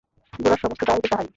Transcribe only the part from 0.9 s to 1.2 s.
যে